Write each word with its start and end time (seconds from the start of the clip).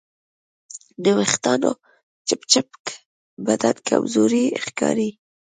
د 1.03 1.05
وېښتیانو 1.17 1.71
چپچپک 2.27 2.85
بدن 3.45 3.75
کمزوری 3.87 4.45
ښکاري. 4.65 5.09